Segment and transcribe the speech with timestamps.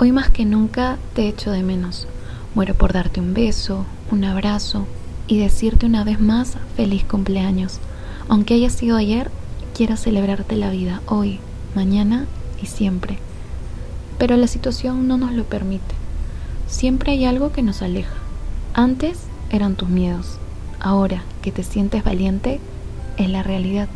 [0.00, 2.06] Hoy más que nunca te echo de menos.
[2.54, 4.86] Muero por darte un beso, un abrazo
[5.26, 7.80] y decirte una vez más feliz cumpleaños.
[8.28, 9.28] Aunque haya sido ayer,
[9.74, 11.40] quiero celebrarte la vida hoy,
[11.74, 12.26] mañana
[12.62, 13.18] y siempre.
[14.18, 15.96] Pero la situación no nos lo permite.
[16.68, 18.14] Siempre hay algo que nos aleja.
[18.74, 19.18] Antes
[19.50, 20.38] eran tus miedos.
[20.78, 22.60] Ahora que te sientes valiente,
[23.16, 23.88] es la realidad.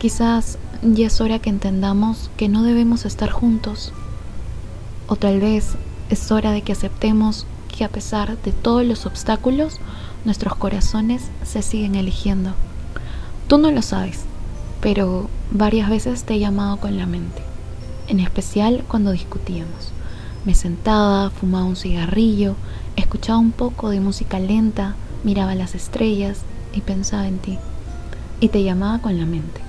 [0.00, 3.92] Quizás ya es hora que entendamos que no debemos estar juntos
[5.10, 5.74] o tal vez
[6.08, 7.44] es hora de que aceptemos
[7.76, 9.80] que a pesar de todos los obstáculos,
[10.24, 12.52] nuestros corazones se siguen eligiendo.
[13.48, 14.20] Tú no lo sabes,
[14.80, 17.42] pero varias veces te he llamado con la mente,
[18.06, 19.90] en especial cuando discutíamos.
[20.44, 22.54] Me sentaba, fumaba un cigarrillo,
[22.94, 27.58] escuchaba un poco de música lenta, miraba las estrellas y pensaba en ti.
[28.38, 29.60] Y te llamaba con la mente,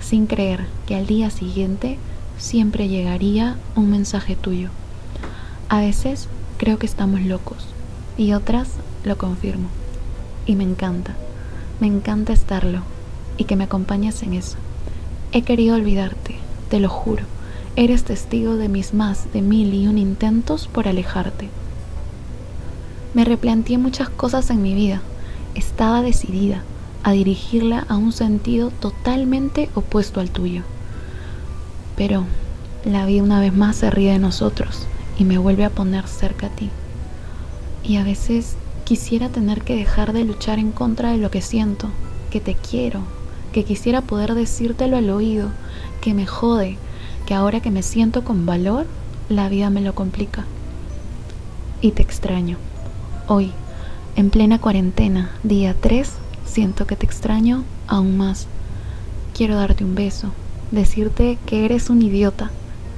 [0.00, 1.98] sin creer que al día siguiente
[2.38, 4.70] siempre llegaría un mensaje tuyo.
[5.68, 7.66] A veces creo que estamos locos
[8.16, 8.68] y otras
[9.04, 9.68] lo confirmo.
[10.46, 11.14] Y me encanta,
[11.80, 12.80] me encanta estarlo
[13.36, 14.56] y que me acompañes en eso.
[15.32, 16.36] He querido olvidarte,
[16.70, 17.24] te lo juro.
[17.74, 21.48] Eres testigo de mis más de mil y un intentos por alejarte.
[23.12, 25.02] Me replanteé muchas cosas en mi vida.
[25.54, 26.62] Estaba decidida
[27.02, 30.62] a dirigirla a un sentido totalmente opuesto al tuyo.
[31.96, 32.24] Pero
[32.84, 34.86] la vida una vez más se ríe de nosotros
[35.18, 36.70] y me vuelve a poner cerca a ti.
[37.82, 41.88] Y a veces quisiera tener que dejar de luchar en contra de lo que siento,
[42.30, 43.00] que te quiero,
[43.52, 45.48] que quisiera poder decírtelo al oído,
[46.00, 46.78] que me jode,
[47.26, 48.86] que ahora que me siento con valor,
[49.28, 50.44] la vida me lo complica.
[51.80, 52.58] Y te extraño.
[53.26, 53.52] Hoy,
[54.14, 56.12] en plena cuarentena, día 3,
[56.44, 58.46] siento que te extraño aún más.
[59.34, 60.30] Quiero darte un beso,
[60.70, 62.50] decirte que eres un idiota,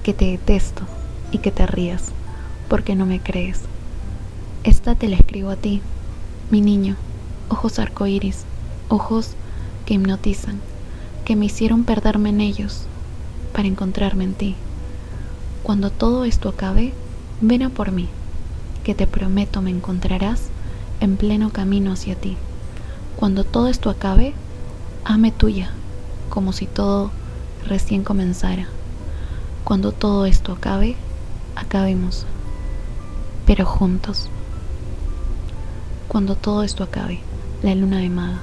[0.02, 0.82] que te detesto
[1.32, 2.12] y que te rías,
[2.68, 3.60] porque no me crees.
[4.64, 5.82] Esta te la escribo a ti,
[6.50, 6.96] mi niño,
[7.48, 8.44] ojos arcoíris,
[8.88, 9.32] ojos
[9.86, 10.60] que hipnotizan,
[11.24, 12.84] que me hicieron perderme en ellos
[13.52, 14.54] para encontrarme en ti.
[15.62, 16.92] Cuando todo esto acabe,
[17.40, 18.08] ven a por mí,
[18.84, 20.48] que te prometo me encontrarás
[21.00, 22.36] en pleno camino hacia ti.
[23.16, 24.32] Cuando todo esto acabe,
[25.04, 25.70] ame tuya,
[26.30, 27.10] como si todo
[27.68, 28.66] recién comenzara.
[29.64, 30.96] Cuando todo esto acabe,
[31.54, 32.26] acabemos,
[33.46, 34.28] pero juntos.
[36.08, 37.20] Cuando todo esto acabe,
[37.62, 38.40] la luna de maga.